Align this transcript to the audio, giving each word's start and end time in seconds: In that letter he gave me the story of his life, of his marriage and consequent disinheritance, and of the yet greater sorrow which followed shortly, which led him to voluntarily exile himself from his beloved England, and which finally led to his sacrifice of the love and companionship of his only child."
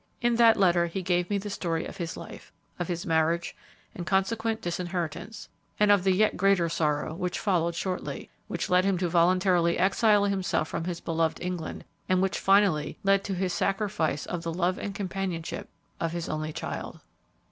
In 0.19 0.37
that 0.37 0.57
letter 0.57 0.87
he 0.87 1.03
gave 1.03 1.29
me 1.29 1.37
the 1.37 1.51
story 1.51 1.85
of 1.85 1.97
his 1.97 2.17
life, 2.17 2.51
of 2.79 2.87
his 2.87 3.05
marriage 3.05 3.55
and 3.93 4.03
consequent 4.03 4.59
disinheritance, 4.59 5.47
and 5.79 5.91
of 5.91 6.03
the 6.03 6.11
yet 6.11 6.35
greater 6.35 6.69
sorrow 6.69 7.13
which 7.13 7.37
followed 7.37 7.75
shortly, 7.75 8.31
which 8.47 8.67
led 8.67 8.83
him 8.83 8.97
to 8.97 9.07
voluntarily 9.09 9.77
exile 9.77 10.23
himself 10.25 10.67
from 10.67 10.85
his 10.85 10.99
beloved 11.01 11.39
England, 11.39 11.85
and 12.09 12.19
which 12.19 12.39
finally 12.39 12.97
led 13.03 13.23
to 13.25 13.35
his 13.35 13.53
sacrifice 13.53 14.25
of 14.25 14.41
the 14.41 14.51
love 14.51 14.79
and 14.79 14.95
companionship 14.95 15.69
of 15.99 16.13
his 16.13 16.27
only 16.27 16.51
child." 16.51 17.01